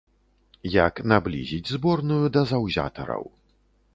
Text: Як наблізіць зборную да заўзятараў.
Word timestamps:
Як 0.75 1.01
наблізіць 1.11 1.71
зборную 1.73 2.21
да 2.37 2.41
заўзятараў. 2.53 3.23